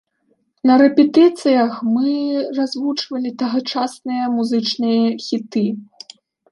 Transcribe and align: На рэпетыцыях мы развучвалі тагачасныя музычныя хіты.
На 0.69 0.77
рэпетыцыях 0.81 1.73
мы 1.93 2.15
развучвалі 2.61 3.35
тагачасныя 3.43 4.23
музычныя 4.39 5.07
хіты. 5.29 5.67